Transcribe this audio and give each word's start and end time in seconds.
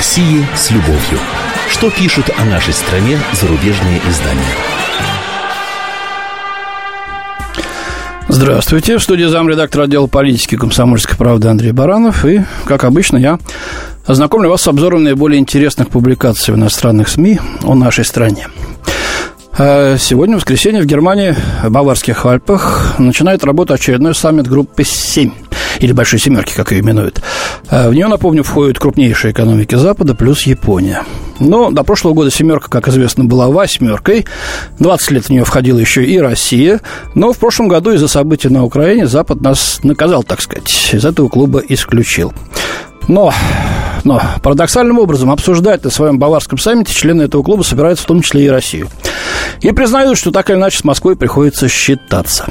России 0.00 0.46
с 0.56 0.70
любовью. 0.70 1.18
Что 1.68 1.90
пишут 1.90 2.30
о 2.38 2.46
нашей 2.46 2.72
стране 2.72 3.18
зарубежные 3.34 4.00
издания? 4.08 4.40
Здравствуйте. 8.26 8.96
В 8.96 9.02
студии 9.02 9.26
замредактора 9.26 9.82
отдела 9.82 10.06
политики 10.06 10.56
комсомольской 10.56 11.18
правды 11.18 11.48
Андрей 11.48 11.72
Баранов. 11.72 12.24
И, 12.24 12.42
как 12.64 12.84
обычно, 12.84 13.18
я 13.18 13.38
ознакомлю 14.06 14.48
вас 14.48 14.62
с 14.62 14.68
обзором 14.68 15.04
наиболее 15.04 15.38
интересных 15.38 15.90
публикаций 15.90 16.54
в 16.54 16.56
иностранных 16.56 17.10
СМИ 17.10 17.38
о 17.64 17.74
нашей 17.74 18.06
стране. 18.06 18.48
А 19.58 19.98
сегодня, 19.98 20.36
в 20.36 20.38
воскресенье, 20.38 20.80
в 20.80 20.86
Германии, 20.86 21.36
в 21.62 21.68
Баварских 21.68 22.24
Альпах, 22.24 22.94
начинает 22.98 23.44
работу 23.44 23.74
очередной 23.74 24.14
саммит 24.14 24.48
группы 24.48 24.82
7 24.82 25.30
или 25.80 25.92
Большой 25.92 26.20
Семерки, 26.20 26.54
как 26.54 26.72
ее 26.72 26.80
именуют. 26.80 27.22
А 27.70 27.88
в 27.88 27.94
нее, 27.94 28.08
напомню, 28.08 28.42
входят 28.42 28.78
крупнейшие 28.78 29.32
экономики 29.32 29.76
Запада 29.76 30.14
плюс 30.14 30.42
Япония. 30.42 31.04
Но 31.38 31.70
до 31.70 31.84
прошлого 31.84 32.14
года 32.14 32.30
семерка, 32.30 32.68
как 32.68 32.88
известно, 32.88 33.24
была 33.24 33.48
восьмеркой. 33.48 34.26
20 34.78 35.10
лет 35.12 35.24
в 35.26 35.30
нее 35.30 35.44
входила 35.44 35.78
еще 35.78 36.04
и 36.04 36.18
Россия. 36.18 36.80
Но 37.14 37.32
в 37.32 37.38
прошлом 37.38 37.68
году 37.68 37.92
из-за 37.92 38.08
событий 38.08 38.48
на 38.48 38.64
Украине 38.64 39.06
Запад 39.06 39.40
нас 39.40 39.80
наказал, 39.84 40.24
так 40.24 40.40
сказать. 40.40 40.90
Из 40.92 41.04
этого 41.04 41.28
клуба 41.28 41.62
исключил. 41.68 42.32
Но, 43.08 43.32
но 44.04 44.20
парадоксальным 44.42 44.98
образом 44.98 45.30
обсуждать 45.30 45.84
на 45.84 45.90
своем 45.90 46.18
баварском 46.18 46.58
саммите 46.58 46.92
члены 46.92 47.22
этого 47.22 47.42
клуба 47.42 47.62
собираются 47.62 48.04
в 48.04 48.06
том 48.08 48.20
числе 48.22 48.46
и 48.46 48.48
Россию. 48.48 48.88
И 49.60 49.70
признают, 49.72 50.18
что 50.18 50.30
так 50.30 50.50
или 50.50 50.56
иначе 50.56 50.78
с 50.78 50.84
Москвой 50.84 51.16
приходится 51.16 51.68
считаться. 51.68 52.46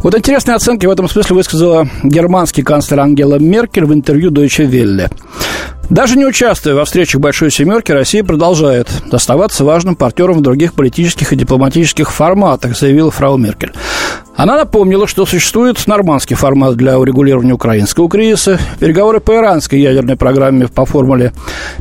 Вот 0.00 0.16
интересные 0.16 0.54
оценки 0.54 0.86
в 0.86 0.90
этом 0.90 1.08
смысле 1.08 1.36
высказала 1.36 1.88
германский 2.04 2.62
канцлер 2.62 3.00
Ангела 3.00 3.36
Меркель 3.36 3.84
в 3.84 3.92
интервью 3.92 4.30
Deutsche 4.30 4.64
Welle. 4.68 5.10
Даже 5.90 6.16
не 6.16 6.26
участвуя 6.26 6.74
во 6.74 6.84
встречах 6.84 7.20
Большой 7.20 7.50
Семерки, 7.50 7.92
Россия 7.92 8.22
продолжает 8.22 8.88
оставаться 9.10 9.64
важным 9.64 9.96
партнером 9.96 10.38
в 10.38 10.42
других 10.42 10.74
политических 10.74 11.32
и 11.32 11.36
дипломатических 11.36 12.12
форматах, 12.12 12.76
заявила 12.76 13.10
фрау 13.10 13.38
Меркель. 13.38 13.72
Она 14.36 14.56
напомнила, 14.56 15.08
что 15.08 15.26
существует 15.26 15.84
нормандский 15.86 16.36
формат 16.36 16.76
для 16.76 16.98
урегулирования 16.98 17.54
украинского 17.54 18.08
кризиса, 18.08 18.60
переговоры 18.78 19.18
по 19.18 19.32
иранской 19.32 19.80
ядерной 19.80 20.16
программе 20.16 20.68
по 20.68 20.84
формуле 20.84 21.32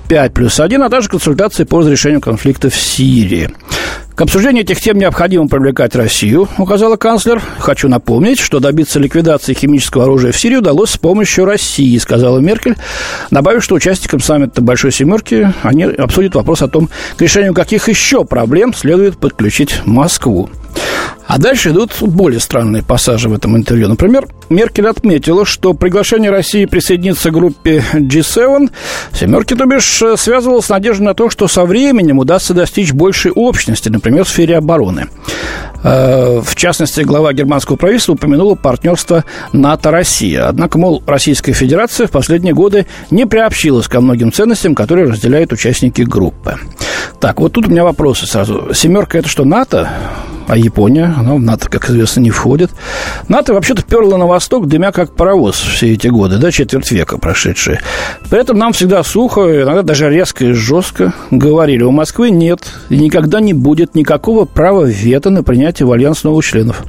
5 0.07 0.33
плюс 0.33 0.59
1, 0.59 0.81
а 0.81 0.89
также 0.89 1.09
консультации 1.09 1.65
по 1.65 1.81
разрешению 1.81 2.21
конфликта 2.21 2.69
в 2.69 2.75
Сирии. 2.75 3.51
К 4.17 4.21
обсуждению 4.21 4.63
этих 4.63 4.81
тем 4.81 4.97
необходимо 4.97 5.47
привлекать 5.47 5.95
Россию, 5.95 6.49
указала 6.57 6.95
канцлер. 6.95 7.39
Хочу 7.59 7.87
напомнить, 7.87 8.39
что 8.39 8.59
добиться 8.59 8.97
ликвидации 8.97 9.53
химического 9.53 10.05
оружия 10.05 10.31
в 10.31 10.39
Сирии 10.39 10.55
удалось 10.55 10.89
с 10.89 10.97
помощью 10.97 11.45
России, 11.45 11.95
сказала 11.99 12.39
Меркель, 12.39 12.75
добавив, 13.29 13.63
что 13.63 13.75
участникам 13.75 14.19
саммита 14.19 14.59
Большой 14.63 14.91
Семерки 14.91 15.53
они 15.61 15.83
обсудят 15.83 16.33
вопрос 16.33 16.63
о 16.63 16.67
том, 16.67 16.89
к 17.15 17.21
решению 17.21 17.53
каких 17.53 17.89
еще 17.89 18.25
проблем 18.25 18.73
следует 18.73 19.19
подключить 19.19 19.85
Москву. 19.85 20.49
А 21.27 21.39
дальше 21.39 21.71
идут 21.71 21.91
более 21.99 22.39
странные 22.39 22.83
пассажи 22.83 23.27
в 23.27 23.33
этом 23.33 23.57
интервью. 23.57 23.89
Например, 23.89 24.27
Меркель 24.49 24.87
отметила, 24.87 25.45
что 25.45 25.73
приглашение 25.73 26.31
России 26.31 26.65
присоединиться 26.65 27.31
к 27.31 27.33
группе 27.33 27.83
G7 27.93 28.71
семерки, 29.11 29.53
то 29.53 29.65
бишь, 29.65 30.03
связывалось 30.15 30.65
с 30.65 30.69
надеждой 30.69 31.03
на 31.03 31.13
то, 31.13 31.29
что 31.29 31.49
со 31.49 31.65
временем 31.65 32.19
удастся 32.19 32.53
достичь 32.53 32.93
большей 32.93 33.31
общности, 33.31 33.89
например, 33.89 34.23
в 34.23 34.29
сфере 34.29 34.57
обороны. 34.57 35.07
Э, 35.83 36.41
в 36.43 36.55
частности, 36.55 37.01
глава 37.01 37.33
германского 37.33 37.75
правительства 37.75 38.13
упомянула 38.13 38.55
партнерство 38.55 39.25
НАТО-Россия. 39.53 40.47
Однако, 40.47 40.77
мол, 40.77 41.03
Российская 41.05 41.53
Федерация 41.53 42.07
в 42.07 42.11
последние 42.11 42.53
годы 42.53 42.87
не 43.11 43.25
приобщилась 43.25 43.87
ко 43.87 44.01
многим 44.01 44.31
ценностям, 44.31 44.75
которые 44.75 45.09
разделяют 45.09 45.51
участники 45.51 46.01
группы. 46.01 46.55
Так, 47.19 47.39
вот 47.39 47.53
тут 47.53 47.67
у 47.67 47.69
меня 47.69 47.83
вопросы 47.83 48.25
сразу. 48.25 48.73
Семерка– 48.73 49.17
это 49.19 49.27
что, 49.27 49.43
НАТО? 49.43 49.89
А 50.47 50.55
Япония, 50.55 51.13
она 51.17 51.35
в 51.35 51.39
НАТО, 51.39 51.69
как 51.69 51.89
известно, 51.89 52.21
не 52.21 52.31
входит. 52.31 52.71
НАТО 53.27 53.53
вообще-то 53.53 53.83
перла 53.83 54.15
на 54.15 54.25
восток, 54.25 54.67
дымя 54.67 54.93
как 54.93 55.13
паровоз 55.13 55.55
все 55.55 55.93
эти 55.93 56.07
годы, 56.07 56.37
да, 56.37 56.51
четверть 56.51 56.89
века 56.91 57.17
прошедшие. 57.17 57.81
При 58.29 58.39
этом 58.39 58.57
нам 58.57 58.71
всегда 58.71 59.03
сухо, 59.03 59.63
иногда 59.63 59.81
даже 59.81 60.09
резко 60.09 60.45
и 60.45 60.53
жестко 60.53 61.13
говорили, 61.31 61.83
у 61.83 61.91
Москвы 61.91 62.29
нет 62.29 62.61
и 62.89 62.97
никогда 62.97 63.41
не 63.41 63.53
будет 63.53 63.93
никакого 63.93 64.45
права 64.45 64.85
вето 64.85 65.29
на 65.29 65.43
принятие 65.43 65.85
в 65.85 65.91
альянс 65.91 66.23
новых 66.23 66.45
членов. 66.45 66.85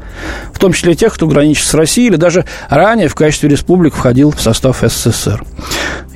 В 0.52 0.58
том 0.60 0.72
числе 0.72 0.94
тех, 0.94 1.12
кто 1.12 1.26
граничит 1.26 1.66
с 1.66 1.74
Россией 1.74 2.08
или 2.08 2.16
даже 2.16 2.44
ранее 2.68 3.08
в 3.08 3.16
качестве 3.16 3.48
республик 3.48 3.94
входил 3.94 4.30
в 4.30 4.40
состав 4.40 4.82
СССР. 4.82 5.42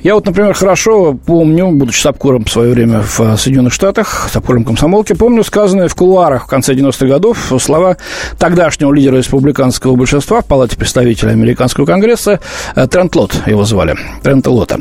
Я 0.03 0.15
вот, 0.15 0.25
например, 0.25 0.53
хорошо 0.53 1.13
помню, 1.13 1.71
будучи 1.71 2.01
сапкором 2.01 2.43
в 2.43 2.51
свое 2.51 2.73
время 2.73 3.01
в 3.01 3.37
Соединенных 3.37 3.71
Штатах, 3.71 4.27
сапкором 4.29 4.65
комсомолки, 4.65 5.13
помню 5.13 5.45
сказанные 5.45 5.87
в 5.87 5.95
кулуарах 5.95 6.43
в 6.43 6.47
конце 6.47 6.73
90-х 6.73 7.05
годов 7.05 7.53
слова 7.57 7.95
тогдашнего 8.37 8.91
лидера 8.91 9.15
республиканского 9.15 9.95
большинства 9.95 10.41
в 10.41 10.45
Палате 10.45 10.75
представителей 10.75 11.31
Американского 11.31 11.85
конгресса 11.85 12.41
э, 12.75 12.85
Трент 12.87 13.15
Лот, 13.15 13.33
его 13.45 13.63
звали, 13.63 13.95
Трента 14.21 14.51
Лота. 14.51 14.79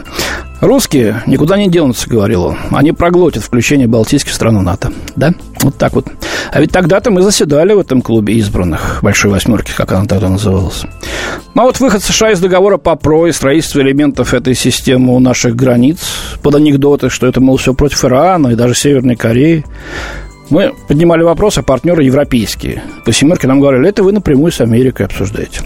Русские 0.61 1.23
никуда 1.27 1.57
не 1.57 1.69
денутся, 1.69 2.11
говорил 2.11 2.45
он. 2.45 2.57
Они 2.73 2.91
проглотят 2.91 3.45
включение 3.45 3.87
Балтийских 3.87 4.33
стран 4.33 4.59
в 4.59 4.63
НАТО. 4.63 4.93
Да? 5.15 5.35
Вот 5.63 5.77
так 5.77 5.93
вот. 5.95 6.07
А 6.51 6.61
ведь 6.61 6.73
тогда-то 6.73 7.11
мы 7.11 7.23
заседали 7.23 7.73
в 7.73 7.79
этом 7.79 8.03
клубе 8.03 8.35
избранных, 8.35 8.99
Большой 9.03 9.31
Восьмерки, 9.31 9.73
как 9.77 9.93
она 9.93 10.07
тогда 10.07 10.29
называлась. 10.29 10.83
Ну 11.55 11.63
а 11.63 11.65
вот 11.67 11.79
выход 11.79 12.03
США 12.03 12.33
из 12.33 12.41
договора 12.41 12.79
по 12.79 12.97
ПРО 12.97 13.29
и 13.29 13.33
строительство 13.33 13.81
элементов 13.81 14.35
этой 14.35 14.55
системы 14.55 15.15
у 15.15 15.21
наших 15.21 15.55
границ, 15.55 16.01
под 16.43 16.57
анекдоты, 16.57 17.11
что 17.11 17.27
это, 17.27 17.41
мол, 17.41 17.57
все 17.57 17.75
против 17.75 18.05
Ирана 18.05 18.49
и 18.49 18.55
даже 18.57 18.75
Северной 18.75 19.17
Кореи, 19.17 19.65
мы 20.51 20.75
поднимали 20.89 21.23
вопрос, 21.23 21.59
а 21.59 21.63
партнеры 21.63 22.03
европейские. 22.03 22.83
По 23.05 23.13
семерке 23.13 23.47
нам 23.47 23.61
говорили, 23.61 23.89
это 23.89 24.03
вы 24.03 24.13
напрямую 24.13 24.53
с 24.53 24.61
Америкой 24.61 25.07
обсуждаете. 25.07 25.63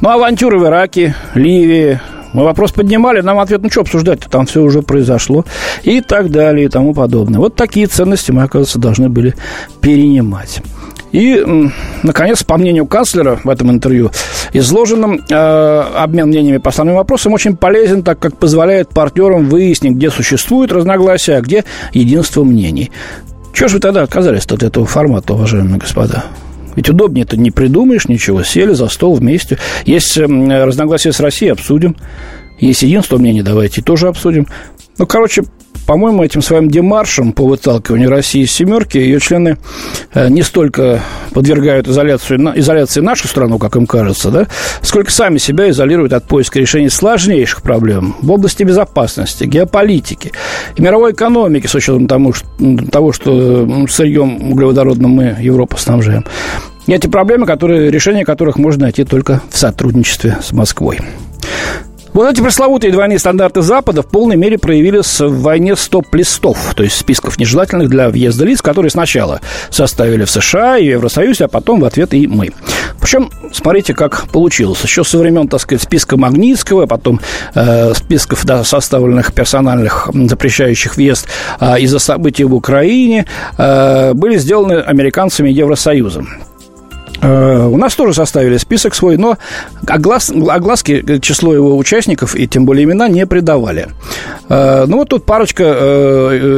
Ну, 0.00 0.10
авантюры 0.10 0.58
в 0.58 0.66
Ираке, 0.66 1.14
Ливии, 1.34 2.00
мы 2.32 2.44
вопрос 2.44 2.72
поднимали, 2.72 3.20
нам 3.20 3.38
ответ, 3.38 3.62
ну 3.62 3.70
что 3.70 3.82
обсуждать 3.82 4.20
там 4.30 4.46
все 4.46 4.62
уже 4.62 4.82
произошло, 4.82 5.44
и 5.82 6.00
так 6.00 6.30
далее, 6.30 6.66
и 6.66 6.68
тому 6.68 6.94
подобное. 6.94 7.40
Вот 7.40 7.56
такие 7.56 7.86
ценности 7.86 8.30
мы, 8.30 8.42
оказывается, 8.42 8.78
должны 8.78 9.08
были 9.08 9.34
перенимать. 9.80 10.62
И, 11.12 11.44
наконец, 12.02 12.44
по 12.44 12.56
мнению 12.56 12.86
канцлера 12.86 13.40
в 13.42 13.48
этом 13.48 13.70
интервью, 13.70 14.10
изложенным 14.52 15.20
э, 15.28 15.82
обмен 15.96 16.28
мнениями 16.28 16.58
по 16.58 16.70
основным 16.70 16.96
вопросам 16.96 17.32
очень 17.32 17.56
полезен, 17.56 18.02
так 18.04 18.20
как 18.20 18.36
позволяет 18.36 18.90
партнерам 18.90 19.48
выяснить, 19.48 19.94
где 19.96 20.10
существуют 20.10 20.70
разногласия, 20.70 21.36
а 21.36 21.40
где 21.40 21.64
единство 21.92 22.44
мнений. 22.44 22.92
Чего 23.52 23.68
же 23.68 23.74
вы 23.76 23.80
тогда 23.80 24.02
отказались 24.02 24.46
от 24.46 24.62
этого 24.62 24.86
формата, 24.86 25.34
уважаемые 25.34 25.78
господа? 25.78 26.26
Ведь 26.76 26.88
удобнее 26.88 27.24
это 27.24 27.36
не 27.36 27.50
придумаешь 27.50 28.08
ничего. 28.08 28.42
Сели 28.42 28.72
за 28.72 28.88
стол 28.88 29.14
вместе. 29.14 29.58
Есть 29.84 30.16
эм, 30.18 30.50
разногласия 30.50 31.12
с 31.12 31.20
Россией, 31.20 31.52
обсудим. 31.52 31.96
Есть 32.58 32.82
единство 32.82 33.18
мнений, 33.18 33.42
давайте 33.42 33.82
тоже 33.82 34.08
обсудим. 34.08 34.46
Ну, 34.98 35.06
короче, 35.06 35.44
по-моему, 35.86 36.22
этим 36.22 36.42
своим 36.42 36.70
демаршем 36.70 37.32
по 37.32 37.46
выталкиванию 37.46 38.10
России 38.10 38.42
из 38.42 38.52
семерки 38.52 38.98
ее 38.98 39.20
члены 39.20 39.58
э, 40.14 40.28
не 40.28 40.42
столько 40.42 41.00
подвергают 41.32 41.88
изоляцию, 41.88 42.58
изоляции 42.58 43.00
нашу 43.00 43.28
страну, 43.28 43.58
как 43.58 43.76
им 43.76 43.86
кажется, 43.86 44.30
да, 44.30 44.46
сколько 44.82 45.10
сами 45.10 45.38
себя 45.38 45.70
изолируют 45.70 46.12
от 46.12 46.24
поиска 46.26 46.58
решений 46.58 46.88
сложнейших 46.88 47.62
проблем 47.62 48.16
в 48.22 48.30
области 48.30 48.62
безопасности, 48.62 49.44
геополитики 49.44 50.32
и 50.76 50.82
мировой 50.82 51.12
экономики, 51.12 51.66
с 51.66 51.74
учетом 51.74 52.06
того, 52.06 52.32
что, 52.32 52.46
того, 52.90 53.12
что 53.12 53.86
сырьем 53.88 54.52
углеводородным 54.52 55.10
мы 55.10 55.36
Европу 55.40 55.76
снабжаем. 55.76 56.24
И 56.86 56.92
эти 56.92 57.06
проблемы, 57.06 57.46
которые, 57.46 57.90
решение 57.90 58.24
которых 58.24 58.56
можно 58.56 58.84
найти 58.84 59.04
только 59.04 59.42
в 59.50 59.56
сотрудничестве 59.56 60.38
с 60.42 60.52
Москвой. 60.52 60.98
Вот 62.12 62.28
эти 62.28 62.42
пресловутые 62.42 62.92
двойные 62.92 63.20
стандарты 63.20 63.62
Запада 63.62 64.02
в 64.02 64.06
полной 64.06 64.36
мере 64.36 64.58
проявились 64.58 65.20
в 65.20 65.42
войне 65.42 65.76
стоп-листов, 65.76 66.74
то 66.74 66.82
есть 66.82 66.96
списков 66.96 67.38
нежелательных 67.38 67.88
для 67.88 68.08
въезда 68.08 68.44
лиц, 68.44 68.60
которые 68.62 68.90
сначала 68.90 69.40
составили 69.70 70.24
в 70.24 70.30
США 70.30 70.76
и 70.76 70.86
Евросоюзе, 70.86 71.44
а 71.44 71.48
потом 71.48 71.80
в 71.80 71.84
ответ 71.84 72.12
и 72.12 72.26
мы. 72.26 72.50
Причем, 73.00 73.30
смотрите, 73.52 73.94
как 73.94 74.28
получилось. 74.28 74.82
Еще 74.82 75.04
со 75.04 75.18
времен, 75.18 75.46
так 75.46 75.60
сказать, 75.60 75.82
списка 75.82 76.16
Магнитского, 76.16 76.86
потом 76.86 77.20
э, 77.54 77.94
списков 77.94 78.44
да, 78.44 78.64
составленных 78.64 79.32
персональных, 79.32 80.10
запрещающих 80.12 80.96
въезд 80.96 81.28
э, 81.60 81.80
из-за 81.80 82.00
событий 82.00 82.44
в 82.44 82.54
Украине, 82.54 83.26
э, 83.56 84.14
были 84.14 84.36
сделаны 84.36 84.80
американцами 84.80 85.48
и 85.48 85.52
Евросоюзом. 85.52 86.28
Э, 87.22 87.66
у 87.66 87.76
нас 87.76 87.94
тоже 87.94 88.14
составили 88.14 88.56
список 88.56 88.94
свой, 88.94 89.16
но 89.16 89.36
оглас, 89.86 90.30
огласки 90.30 91.04
э, 91.06 91.20
число 91.20 91.54
его 91.54 91.76
участников 91.76 92.34
и 92.34 92.46
тем 92.46 92.64
более 92.64 92.84
имена 92.84 93.08
не 93.08 93.26
придавали. 93.26 93.88
Э, 94.48 94.84
ну, 94.86 94.98
вот 94.98 95.10
тут 95.10 95.24
парочка 95.26 95.60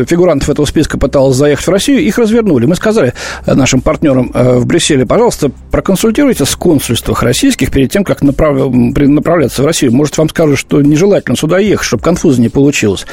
фигурантов 0.09 0.49
этого 0.49 0.67
списка 0.67 0.99
пыталась 0.99 1.37
заехать 1.37 1.67
в 1.67 1.71
Россию, 1.71 2.01
их 2.01 2.19
развернули. 2.19 2.67
Мы 2.67 2.77
сказали 2.77 3.15
нашим 3.47 3.81
партнерам 3.81 4.31
в 4.33 4.67
Брюсселе, 4.67 5.07
пожалуйста, 5.07 5.51
проконсультируйте 5.71 6.45
с 6.45 6.55
консульствах 6.55 7.23
российских 7.23 7.71
перед 7.71 7.91
тем, 7.91 8.05
как 8.05 8.23
направ... 8.23 8.57
направляться 8.73 9.63
в 9.63 9.67
Россию. 9.67 9.93
Может, 9.93 10.19
вам 10.19 10.29
скажут, 10.29 10.59
что 10.59 10.81
нежелательно 10.83 11.37
сюда 11.37 11.59
ехать, 11.59 11.87
чтобы 11.87 12.03
конфуза 12.03 12.41
не 12.41 12.49
получилось. 12.49 13.07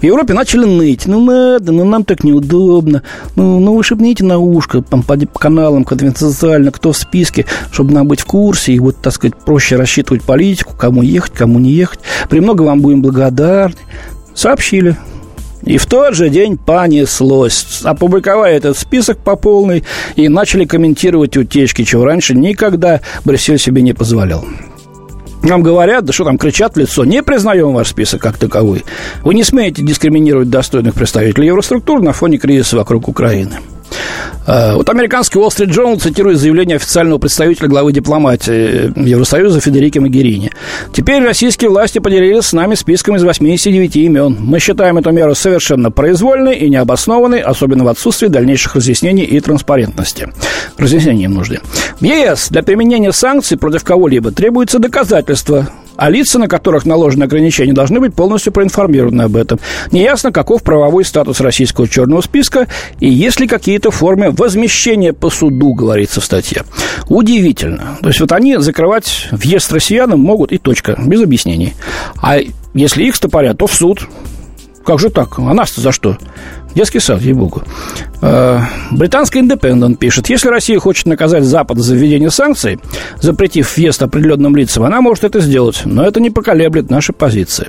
В 0.00 0.04
Европе 0.04 0.34
начали 0.34 0.64
ныть. 0.64 1.06
Ну, 1.06 1.24
надо, 1.24 1.72
ну, 1.72 1.84
нам 1.84 2.04
так 2.04 2.24
неудобно. 2.24 3.02
Ну, 3.36 3.60
ну 3.60 3.74
вы 3.74 3.82
шепните 3.82 4.24
на 4.24 4.38
ушко 4.38 4.82
по, 4.82 4.98
по 4.98 5.38
каналам 5.38 5.84
конфиденциально, 5.84 6.70
кто 6.70 6.91
в 6.92 6.96
списке, 6.96 7.46
чтобы 7.70 7.92
нам 7.92 8.08
быть 8.08 8.20
в 8.20 8.24
курсе 8.24 8.72
и 8.72 8.78
вот, 8.78 8.96
так 9.00 9.12
сказать, 9.12 9.36
проще 9.36 9.76
рассчитывать 9.76 10.22
политику, 10.22 10.74
кому 10.76 11.02
ехать, 11.02 11.32
кому 11.32 11.58
не 11.58 11.70
ехать. 11.70 12.00
Премного 12.28 12.62
вам 12.64 12.80
будем 12.80 13.02
благодарны. 13.02 13.76
Сообщили. 14.34 14.96
И 15.64 15.78
в 15.78 15.86
тот 15.86 16.14
же 16.14 16.28
день 16.28 16.56
понеслось. 16.56 17.82
Опубликовали 17.84 18.54
этот 18.54 18.76
список 18.76 19.18
по 19.18 19.36
полной 19.36 19.84
и 20.16 20.28
начали 20.28 20.64
комментировать 20.64 21.36
утечки, 21.36 21.84
чего 21.84 22.04
раньше 22.04 22.34
никогда 22.34 23.00
Брюссель 23.24 23.58
себе 23.58 23.82
не 23.82 23.92
позволял. 23.92 24.44
Нам 25.42 25.62
говорят, 25.62 26.04
да 26.04 26.12
что 26.12 26.24
там, 26.24 26.38
кричат 26.38 26.74
в 26.74 26.78
лицо, 26.78 27.04
не 27.04 27.22
признаем 27.22 27.72
ваш 27.72 27.88
список 27.88 28.22
как 28.22 28.38
таковой. 28.38 28.84
Вы 29.24 29.34
не 29.34 29.42
смеете 29.42 29.82
дискриминировать 29.82 30.50
достойных 30.50 30.94
представителей 30.94 31.48
евроструктур 31.48 32.00
на 32.00 32.12
фоне 32.12 32.38
кризиса 32.38 32.76
вокруг 32.76 33.08
Украины. 33.08 33.58
Э, 34.46 34.74
вот 34.74 34.88
американский 34.88 35.38
Wall 35.38 35.48
Street 35.48 35.70
Journal 35.70 35.98
цитирует 35.98 36.38
заявление 36.38 36.76
официального 36.76 37.18
представителя 37.18 37.68
главы 37.68 37.92
дипломатии 37.92 38.92
Евросоюза 39.08 39.60
Федерики 39.60 39.98
Магерини. 39.98 40.50
Теперь 40.92 41.22
российские 41.22 41.70
власти 41.70 41.98
поделились 41.98 42.46
с 42.46 42.52
нами 42.52 42.74
списком 42.74 43.16
из 43.16 43.22
89 43.22 43.96
имен. 43.96 44.36
Мы 44.40 44.58
считаем 44.58 44.98
эту 44.98 45.10
меру 45.10 45.34
совершенно 45.34 45.90
произвольной 45.90 46.56
и 46.56 46.68
необоснованной, 46.68 47.40
особенно 47.40 47.84
в 47.84 47.88
отсутствии 47.88 48.28
дальнейших 48.28 48.74
разъяснений 48.74 49.24
и 49.24 49.40
транспарентности. 49.40 50.32
Разъяснений 50.76 51.24
им 51.24 51.34
нужны. 51.34 51.60
В 52.00 52.04
ЕС 52.04 52.48
для 52.48 52.62
применения 52.62 53.12
санкций 53.12 53.56
против 53.56 53.84
кого-либо 53.84 54.32
требуется 54.32 54.78
доказательство 54.78 55.68
а 56.02 56.10
лица, 56.10 56.40
на 56.40 56.48
которых 56.48 56.84
наложены 56.84 57.22
ограничения, 57.22 57.72
должны 57.72 58.00
быть 58.00 58.12
полностью 58.12 58.52
проинформированы 58.52 59.22
об 59.22 59.36
этом. 59.36 59.60
Неясно, 59.92 60.32
каков 60.32 60.64
правовой 60.64 61.04
статус 61.04 61.38
российского 61.38 61.86
черного 61.86 62.22
списка 62.22 62.66
и 62.98 63.08
есть 63.08 63.38
ли 63.38 63.46
какие-то 63.46 63.92
формы 63.92 64.32
возмещения 64.32 65.12
по 65.12 65.30
суду, 65.30 65.74
говорится 65.74 66.20
в 66.20 66.24
статье. 66.24 66.64
Удивительно. 67.08 67.98
То 68.02 68.08
есть 68.08 68.18
вот 68.18 68.32
они 68.32 68.56
закрывать 68.56 69.28
въезд 69.30 69.72
россиянам 69.72 70.18
могут 70.18 70.50
и 70.50 70.58
точка, 70.58 70.96
без 70.98 71.22
объяснений. 71.22 71.74
А 72.20 72.38
если 72.74 73.04
их 73.04 73.14
стопорят, 73.14 73.58
то 73.58 73.68
в 73.68 73.72
суд. 73.72 74.08
Как 74.84 74.98
же 74.98 75.08
так? 75.08 75.38
А 75.38 75.54
нас-то 75.54 75.80
за 75.80 75.92
что? 75.92 76.18
Детский 76.74 76.98
сад, 76.98 77.20
ей-богу. 77.22 77.62
Э, 78.22 78.60
британский 78.92 79.40
Independent 79.40 79.96
пишет, 79.96 80.30
если 80.30 80.48
Россия 80.48 80.78
хочет 80.78 81.06
наказать 81.06 81.42
Запад 81.42 81.78
за 81.78 81.96
введение 81.96 82.30
санкций, 82.30 82.78
запретив 83.20 83.76
въезд 83.76 84.00
определенным 84.02 84.54
лицам, 84.54 84.84
она 84.84 85.00
может 85.00 85.24
это 85.24 85.40
сделать, 85.40 85.82
но 85.84 86.06
это 86.06 86.20
не 86.20 86.30
поколеблет 86.30 86.88
наши 86.88 87.12
позиции. 87.12 87.66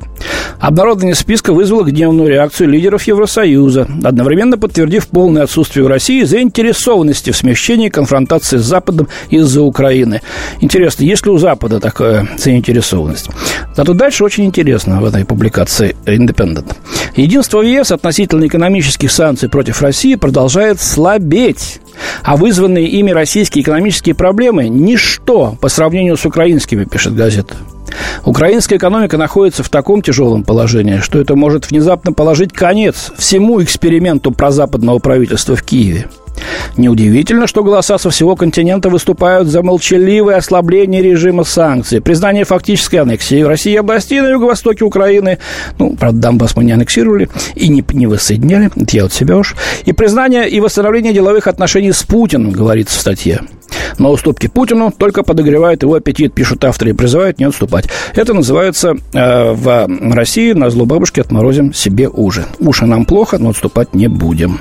Обнародование 0.59 1.15
списка 1.15 1.53
вызвало 1.53 1.83
гневную 1.83 2.29
реакцию 2.29 2.69
лидеров 2.69 3.03
Евросоюза, 3.03 3.87
одновременно 4.03 4.57
подтвердив 4.59 5.07
полное 5.07 5.43
отсутствие 5.43 5.85
в 5.85 5.87
России 5.87 6.23
заинтересованности 6.23 7.31
в 7.31 7.35
смещении 7.35 7.89
конфронтации 7.89 8.57
с 8.57 8.63
Западом 8.63 9.07
из-за 9.29 9.63
Украины. 9.63 10.21
Интересно, 10.61 11.03
есть 11.03 11.25
ли 11.25 11.31
у 11.31 11.37
Запада 11.37 11.79
такая 11.79 12.29
заинтересованность? 12.37 13.29
Зато 13.75 13.93
дальше 13.93 14.23
очень 14.23 14.45
интересно 14.45 15.01
в 15.01 15.05
этой 15.05 15.25
публикации 15.25 15.95
Independent. 16.05 16.75
Единство 17.15 17.59
в 17.59 17.63
ЕС 17.63 17.91
относительно 17.91 18.45
экономических 18.47 19.11
санкций 19.11 19.49
против 19.49 19.81
России 19.81 20.15
продолжает 20.43 20.81
слабеть. 20.81 21.79
А 22.21 22.35
вызванные 22.35 22.85
ими 22.85 23.11
российские 23.11 23.63
экономические 23.63 24.13
проблемы– 24.13 24.67
ничто 24.69 25.55
по 25.61 25.69
сравнению 25.69 26.17
с 26.17 26.25
украинскими, 26.25 26.83
пишет 26.83 27.15
газета. 27.15 27.55
Украинская 28.25 28.77
экономика 28.77 29.17
находится 29.17 29.63
в 29.63 29.69
таком 29.69 30.01
тяжелом 30.01 30.43
положении, 30.43 30.97
что 30.97 31.17
это 31.19 31.35
может 31.37 31.69
внезапно 31.69 32.11
положить 32.11 32.51
конец 32.51 33.13
всему 33.17 33.63
эксперименту 33.63 34.31
прозападного 34.31 34.99
правительства 34.99 35.55
в 35.55 35.63
Киеве. 35.63 36.07
Неудивительно, 36.77 37.47
что 37.47 37.63
голоса 37.63 37.97
со 37.97 38.09
всего 38.09 38.35
континента 38.35 38.89
выступают 38.89 39.47
за 39.47 39.61
молчаливое 39.61 40.37
ослабление 40.37 41.01
режима 41.01 41.43
санкций, 41.43 42.01
признание 42.01 42.45
фактической 42.45 42.97
аннексии 42.97 43.41
России 43.41 43.75
областей 43.75 44.21
на 44.21 44.29
юго-востоке 44.29 44.83
Украины, 44.83 45.37
ну, 45.77 45.95
правда, 45.95 46.19
Донбасс 46.19 46.55
мы 46.55 46.63
не 46.63 46.71
аннексировали 46.71 47.29
и 47.55 47.67
не, 47.67 47.83
не 47.93 48.07
воссоединяли, 48.07 48.71
это 48.75 48.97
я 48.97 49.05
от 49.05 49.13
себя 49.13 49.37
уж, 49.37 49.55
и 49.85 49.93
признание 49.93 50.49
и 50.49 50.59
восстановление 50.59 51.13
деловых 51.13 51.47
отношений 51.47 51.91
с 51.91 52.03
Путиным, 52.03 52.51
говорится 52.51 52.97
в 52.97 53.01
статье. 53.01 53.41
Но 53.97 54.11
уступки 54.11 54.47
Путину 54.47 54.91
только 54.91 55.23
подогревают 55.23 55.83
его 55.83 55.95
аппетит, 55.95 56.33
пишут 56.33 56.63
авторы, 56.63 56.91
и 56.91 56.93
призывают 56.93 57.39
не 57.39 57.45
отступать. 57.45 57.85
Это 58.15 58.33
называется 58.33 58.95
э, 59.13 59.51
в 59.51 59.87
России 60.13 60.53
на 60.53 60.69
зло 60.69 60.85
бабушки 60.85 61.19
отморозим 61.19 61.73
себе 61.73 62.09
ужин. 62.09 62.45
Уши 62.59 62.85
нам 62.85 63.05
плохо, 63.05 63.37
но 63.37 63.49
отступать 63.49 63.93
не 63.93 64.07
будем. 64.07 64.59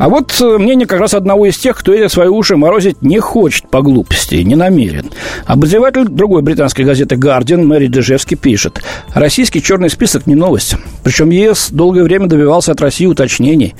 А 0.00 0.08
вот 0.08 0.34
э, 0.40 0.56
мнение 0.56 0.86
как 0.86 0.98
раз 0.98 1.12
одного 1.12 1.44
из 1.44 1.58
тех, 1.58 1.76
кто 1.76 1.92
эти 1.92 2.10
свои 2.10 2.28
уши 2.28 2.56
морозить 2.56 3.02
не 3.02 3.18
хочет 3.18 3.68
по 3.68 3.82
глупости, 3.82 4.36
не 4.36 4.56
намерен. 4.56 5.10
Обозреватель 5.44 6.08
другой 6.08 6.40
британской 6.40 6.86
газеты 6.86 7.16
«Гардиан» 7.16 7.66
Мэри 7.66 7.86
Дежевский 7.86 8.38
пишет, 8.38 8.82
российский 9.12 9.62
черный 9.62 9.90
список 9.90 10.26
не 10.26 10.34
новость. 10.34 10.76
Причем 11.04 11.28
ЕС 11.28 11.68
долгое 11.70 12.02
время 12.02 12.28
добивался 12.28 12.72
от 12.72 12.80
России 12.80 13.04
уточнений. 13.04 13.74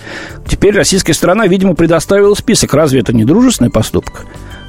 Теперь 0.47 0.75
российская 0.77 1.15
сторона, 1.15 1.47
видимо, 1.47 1.75
предоставила 1.75 2.35
список. 2.35 2.75
Разве 2.75 3.01
это 3.01 3.15
не 3.15 3.25
дружественный 3.25 3.71
поступок? 3.71 4.27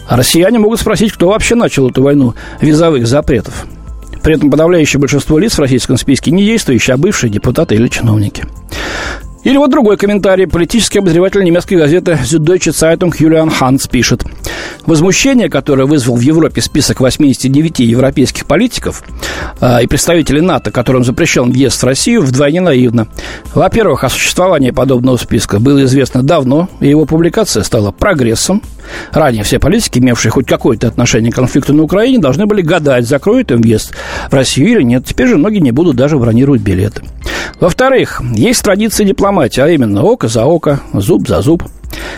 А 0.07 0.15
россияне 0.15 0.57
могут 0.57 0.79
спросить, 0.79 1.11
кто 1.11 1.27
вообще 1.27 1.55
начал 1.55 1.89
эту 1.89 2.01
войну 2.01 2.33
визовых 2.61 3.05
запретов. 3.05 3.65
При 4.23 4.35
этом 4.35 4.51
подавляющее 4.51 5.01
большинство 5.01 5.37
лиц 5.37 5.57
в 5.57 5.59
российском 5.59 5.97
списке 5.97 6.31
не 6.31 6.45
действующие, 6.45 6.93
а 6.93 6.97
бывшие 6.97 7.29
депутаты 7.29 7.75
или 7.75 7.89
чиновники. 7.89 8.45
Или 9.43 9.57
вот 9.57 9.71
другой 9.71 9.97
комментарий. 9.97 10.45
Политический 10.47 10.99
обозреватель 10.99 11.43
немецкой 11.43 11.75
газеты 11.75 12.11
Süddeutsche 12.23 12.71
Zeitung 12.71 13.13
Юлиан 13.17 13.49
Ханс 13.49 13.87
пишет. 13.87 14.23
Возмущение, 14.85 15.49
которое 15.49 15.85
вызвал 15.85 16.15
в 16.15 16.21
Европе 16.21 16.61
список 16.61 16.99
89 16.99 17.79
европейских 17.79 18.45
политиков 18.45 19.03
э, 19.59 19.83
и 19.83 19.87
представителей 19.87 20.41
НАТО, 20.41 20.71
которым 20.71 21.03
запрещен 21.03 21.51
въезд 21.51 21.81
в 21.81 21.85
Россию, 21.85 22.21
вдвойне 22.21 22.61
наивно. 22.61 23.07
Во-первых, 23.55 24.03
о 24.03 24.09
существовании 24.09 24.71
подобного 24.71 25.17
списка 25.17 25.59
было 25.59 25.83
известно 25.85 26.21
давно, 26.21 26.69
и 26.79 26.89
его 26.89 27.05
публикация 27.05 27.63
стала 27.63 27.91
прогрессом. 27.91 28.61
Ранее 29.11 29.43
все 29.43 29.59
политики, 29.59 29.99
имевшие 29.99 30.31
хоть 30.31 30.47
какое-то 30.47 30.87
отношение 30.87 31.31
к 31.31 31.35
конфликту 31.35 31.73
на 31.73 31.83
Украине, 31.83 32.19
должны 32.19 32.45
были 32.45 32.61
гадать, 32.61 33.07
закроют 33.07 33.51
им 33.51 33.61
въезд 33.61 33.93
в 34.29 34.33
Россию 34.33 34.69
или 34.69 34.83
нет. 34.83 35.05
Теперь 35.05 35.27
же 35.27 35.37
многие 35.37 35.59
не 35.59 35.71
будут 35.71 35.95
даже 35.95 36.17
бронировать 36.17 36.61
билеты. 36.61 37.03
Во-вторых, 37.59 38.21
есть 38.33 38.63
традиция 38.63 39.05
дипломатии, 39.05 39.61
а 39.61 39.69
именно 39.69 40.03
око 40.03 40.27
за 40.27 40.45
око, 40.45 40.79
зуб 40.93 41.27
за 41.27 41.41
зуб. 41.41 41.63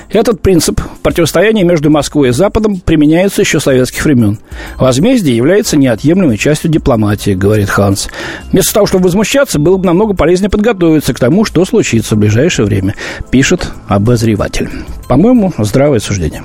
Этот 0.10 0.42
принцип 0.42 0.80
противостояния 1.02 1.64
между 1.64 1.90
Москвой 1.90 2.30
и 2.30 2.32
Западом 2.32 2.80
применяется 2.80 3.42
еще 3.42 3.60
с 3.60 3.64
советских 3.64 4.06
времен. 4.06 4.38
Возмездие 4.78 5.36
является 5.36 5.78
неотъемлемой 5.78 6.38
частью 6.38 6.70
дипломатии, 6.70 7.32
говорит 7.32 7.70
Ханс. 7.70 8.10
Вместо 8.52 8.74
того, 8.76 8.86
чтобы 8.86 9.06
возмущаться, 9.06 9.60
было 9.60 9.78
бы 9.78 9.86
намного 9.86 10.14
полезнее 10.14 10.50
подготовиться 10.50 11.14
к 11.14 11.20
тому, 11.20 11.46
что 11.46 11.66
случится 11.66 12.16
в 12.16 12.20
ближайшее 12.20 12.66
время, 12.66 12.96
пишет 13.32 13.70
обозреватель. 13.88 14.70
По-моему, 15.08 15.52
здравое 15.58 16.00
суждение. 16.00 16.44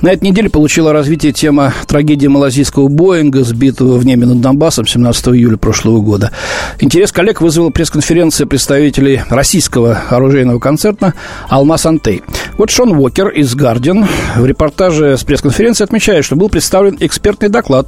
На 0.00 0.08
этой 0.12 0.24
неделе 0.24 0.50
получила 0.50 0.92
развитие 0.92 1.32
тема 1.32 1.72
трагедии 1.86 2.26
малазийского 2.26 2.88
Боинга, 2.88 3.44
сбитого 3.44 3.98
в 3.98 4.04
небе 4.04 4.26
над 4.26 4.40
Донбассом 4.40 4.86
17 4.86 5.28
июля 5.28 5.56
прошлого 5.56 6.00
года. 6.00 6.32
Интерес 6.80 7.12
коллег 7.12 7.40
вызвала 7.40 7.70
пресс-конференция 7.70 8.46
представителей 8.46 9.22
российского 9.28 10.02
оружейного 10.10 10.58
концерна 10.58 11.14
«Алмаз 11.48 11.86
Антей». 11.86 12.22
Вот 12.58 12.70
Шон 12.70 12.92
Уокер 12.92 13.28
из 13.28 13.54
«Гардиан» 13.54 14.06
в 14.36 14.44
репортаже 14.44 15.16
с 15.16 15.24
пресс-конференции 15.24 15.84
отмечает, 15.84 16.24
что 16.24 16.36
был 16.36 16.48
представлен 16.48 16.96
экспертный 17.00 17.48
доклад, 17.48 17.86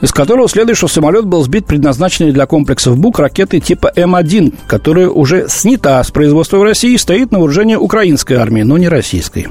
из 0.00 0.12
которого 0.12 0.48
следует, 0.48 0.76
что 0.76 0.88
самолет 0.88 1.24
был 1.24 1.42
сбит 1.42 1.66
предназначенной 1.66 2.32
для 2.32 2.46
комплексов 2.46 2.98
БУК 2.98 3.20
ракеты 3.20 3.60
типа 3.60 3.92
М1, 3.96 4.54
которая 4.66 5.08
уже 5.08 5.46
снята 5.48 6.02
с 6.02 6.10
производства 6.10 6.58
в 6.58 6.62
России 6.62 6.92
и 6.92 6.98
стоит 6.98 7.32
на 7.32 7.38
вооружении 7.38 7.76
украинской 7.76 8.34
армии, 8.34 8.62
но 8.62 8.78
не 8.78 8.88
российской. 8.88 9.48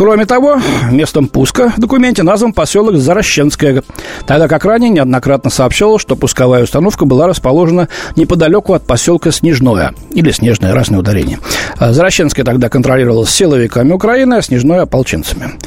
Кроме 0.00 0.24
того, 0.24 0.58
местом 0.90 1.28
пуска 1.28 1.74
в 1.76 1.78
документе 1.78 2.22
назван 2.22 2.54
поселок 2.54 2.96
Зарощенское, 2.96 3.82
тогда 4.26 4.48
как 4.48 4.64
ранее 4.64 4.88
неоднократно 4.88 5.50
сообщалось, 5.50 6.00
что 6.00 6.16
пусковая 6.16 6.62
установка 6.62 7.04
была 7.04 7.26
расположена 7.26 7.90
неподалеку 8.16 8.72
от 8.72 8.86
поселка 8.86 9.30
Снежное, 9.30 9.92
или 10.14 10.30
Снежное, 10.30 10.72
разное 10.72 11.00
ударение. 11.00 11.38
А 11.76 11.92
Зарощенское 11.92 12.46
тогда 12.46 12.70
контролировалось 12.70 13.28
силовиками 13.28 13.92
Украины, 13.92 14.36
а 14.36 14.40
Снежное– 14.40 14.80
ополченцами. 14.84 15.58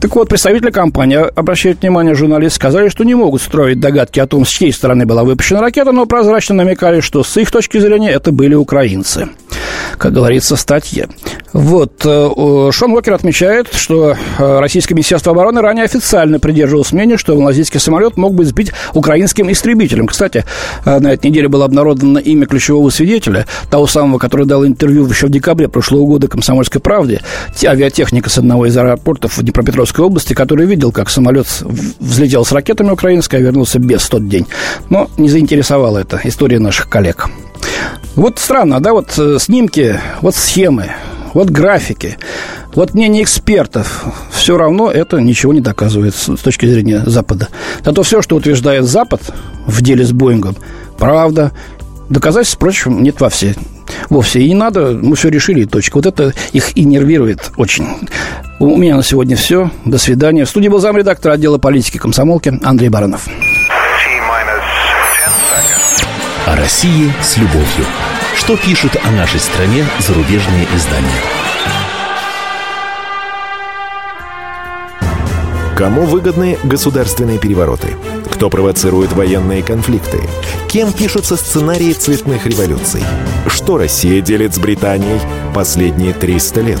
Так 0.00 0.16
вот, 0.16 0.28
представители 0.28 0.72
компании, 0.72 1.18
обращают 1.18 1.80
внимание 1.80 2.16
журналисты, 2.16 2.56
сказали, 2.56 2.88
что 2.88 3.04
не 3.04 3.14
могут 3.14 3.42
строить 3.42 3.78
догадки 3.78 4.18
о 4.18 4.26
том, 4.26 4.44
с 4.44 4.48
чьей 4.48 4.72
стороны 4.72 5.06
была 5.06 5.22
выпущена 5.22 5.60
ракета, 5.60 5.92
но 5.92 6.04
прозрачно 6.04 6.56
намекали, 6.56 6.98
что 6.98 7.22
с 7.22 7.36
их 7.36 7.52
точки 7.52 7.78
зрения 7.78 8.10
это 8.10 8.32
были 8.32 8.56
украинцы 8.56 9.28
как 9.96 10.12
говорится, 10.12 10.56
в 10.56 10.60
статье. 10.60 11.08
Вот. 11.52 12.04
Э, 12.04 12.70
Шон 12.72 12.92
Уокер 12.92 13.14
отмечает, 13.14 13.72
что 13.72 14.14
э, 14.38 14.58
Российское 14.60 14.94
Министерство 14.94 15.32
обороны 15.32 15.60
ранее 15.60 15.84
официально 15.84 16.38
придерживалось 16.38 16.92
мнения, 16.92 17.16
что 17.16 17.34
малазийский 17.36 17.80
самолет 17.80 18.16
мог 18.16 18.34
быть 18.34 18.48
сбит 18.48 18.72
украинским 18.94 19.50
истребителем. 19.50 20.06
Кстати, 20.06 20.44
э, 20.84 20.98
на 20.98 21.12
этой 21.12 21.28
неделе 21.30 21.48
было 21.48 21.64
обнародовано 21.64 22.18
имя 22.18 22.46
ключевого 22.46 22.90
свидетеля, 22.90 23.46
того 23.70 23.86
самого, 23.86 24.18
который 24.18 24.46
дал 24.46 24.66
интервью 24.66 25.06
еще 25.06 25.26
в 25.26 25.30
декабре 25.30 25.68
прошлого 25.68 26.06
года 26.06 26.28
«Комсомольской 26.28 26.80
правде», 26.80 27.22
авиатехника 27.64 28.30
с 28.30 28.38
одного 28.38 28.66
из 28.66 28.76
аэропортов 28.76 29.38
в 29.38 29.42
Днепропетровской 29.42 30.04
области, 30.04 30.34
который 30.34 30.66
видел, 30.66 30.92
как 30.92 31.10
самолет 31.10 31.46
взлетел 31.98 32.44
с 32.44 32.52
ракетами 32.52 32.90
украинской, 32.90 33.36
а 33.36 33.40
вернулся 33.40 33.78
без 33.78 34.02
в 34.02 34.10
тот 34.10 34.28
день. 34.28 34.46
Но 34.90 35.10
не 35.16 35.28
заинтересовала 35.28 35.98
это 35.98 36.20
история 36.24 36.58
наших 36.58 36.88
коллег. 36.88 37.28
Вот 38.16 38.38
странно, 38.38 38.80
да, 38.80 38.92
вот 38.92 39.12
снимки, 39.38 40.00
вот 40.22 40.34
схемы, 40.34 40.92
вот 41.38 41.50
графики, 41.50 42.18
вот 42.74 42.94
мнение 42.94 43.22
экспертов, 43.22 44.04
все 44.32 44.58
равно 44.58 44.90
это 44.90 45.20
ничего 45.20 45.52
не 45.52 45.60
доказывает 45.60 46.16
с 46.16 46.40
точки 46.40 46.66
зрения 46.66 47.04
Запада. 47.06 47.46
Зато 47.84 48.02
все, 48.02 48.22
что 48.22 48.34
утверждает 48.34 48.84
Запад 48.84 49.20
в 49.64 49.80
деле 49.80 50.04
с 50.04 50.10
Боингом, 50.10 50.56
правда, 50.98 51.52
доказательств, 52.08 52.56
впрочем, 52.56 53.04
нет 53.04 53.20
во 53.20 53.28
все. 53.28 53.54
Вовсе. 54.10 54.40
И 54.40 54.48
не 54.48 54.54
надо, 54.54 54.98
мы 55.00 55.14
все 55.14 55.28
решили, 55.28 55.60
и 55.60 55.66
точка. 55.66 55.98
Вот 55.98 56.06
это 56.06 56.34
их 56.52 56.76
и 56.76 56.84
нервирует 56.84 57.52
очень. 57.56 57.86
У 58.58 58.76
меня 58.76 58.96
на 58.96 59.04
сегодня 59.04 59.36
все. 59.36 59.70
До 59.84 59.96
свидания. 59.96 60.44
В 60.44 60.50
студии 60.50 60.68
был 60.68 60.80
замредактор 60.80 61.30
отдела 61.30 61.58
политики 61.58 61.98
комсомолки 61.98 62.58
Андрей 62.64 62.88
Баранов. 62.88 63.28
О 66.46 66.56
России 66.56 67.12
с 67.22 67.36
любовью. 67.36 67.86
Что 68.38 68.56
пишут 68.56 68.96
о 69.04 69.10
нашей 69.10 69.40
стране 69.40 69.84
зарубежные 69.98 70.66
издания? 70.74 71.20
Кому 75.76 76.06
выгодны 76.06 76.56
государственные 76.62 77.38
перевороты? 77.38 77.96
Кто 78.30 78.48
провоцирует 78.48 79.12
военные 79.12 79.62
конфликты? 79.62 80.20
Кем 80.68 80.92
пишутся 80.92 81.36
сценарии 81.36 81.92
цветных 81.92 82.46
революций? 82.46 83.02
Что 83.48 83.76
Россия 83.76 84.22
делит 84.22 84.54
с 84.54 84.58
Британией 84.58 85.20
последние 85.52 86.14
300 86.14 86.60
лет? 86.60 86.80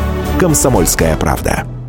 «Комсомольская 0.41 1.15
правда». 1.17 1.80